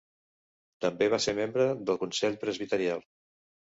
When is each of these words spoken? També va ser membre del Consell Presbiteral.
També 0.85 1.09
va 1.13 1.19
ser 1.27 1.35
membre 1.41 1.67
del 1.91 2.01
Consell 2.07 2.39
Presbiteral. 2.45 3.07